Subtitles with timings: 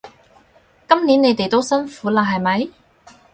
[0.89, 2.69] 今年你哋都辛苦喇係咪？